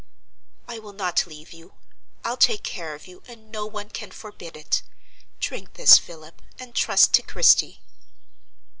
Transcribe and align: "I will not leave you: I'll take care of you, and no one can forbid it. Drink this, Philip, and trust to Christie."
"I 0.67 0.79
will 0.79 0.93
not 0.93 1.27
leave 1.27 1.53
you: 1.53 1.73
I'll 2.25 2.35
take 2.35 2.63
care 2.63 2.95
of 2.95 3.05
you, 3.05 3.21
and 3.27 3.51
no 3.51 3.67
one 3.67 3.91
can 3.91 4.09
forbid 4.09 4.57
it. 4.57 4.81
Drink 5.39 5.73
this, 5.75 5.99
Philip, 5.99 6.41
and 6.57 6.73
trust 6.73 7.13
to 7.13 7.21
Christie." 7.21 7.81